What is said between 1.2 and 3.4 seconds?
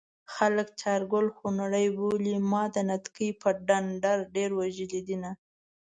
خونړی بولي ما د نتکۍ